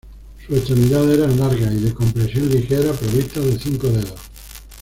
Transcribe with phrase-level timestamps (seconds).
[0.47, 4.19] Sus extremidades eran largas y de complexión ligera, provistas de cinco dedos.